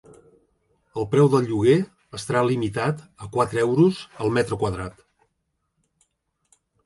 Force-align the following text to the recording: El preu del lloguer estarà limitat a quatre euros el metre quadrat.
El 1.01 1.05
preu 1.11 1.27
del 1.33 1.43
lloguer 1.49 1.75
estarà 2.19 2.41
limitat 2.47 3.03
a 3.25 3.31
quatre 3.37 3.61
euros 3.65 4.01
el 4.25 4.33
metre 4.39 4.59
quadrat. 4.65 5.05